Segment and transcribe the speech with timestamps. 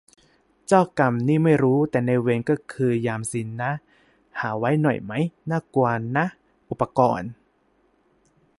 [0.67, 3.71] เจ้ากรรม นี่ไม่รู้ แต่ นายเวร ก็คือ ยาม สินะ
[4.39, 5.23] หาไว้หน่อยมั๊ย?
[5.49, 6.25] น่ากลัวนะ
[6.69, 7.29] อุปกรณ์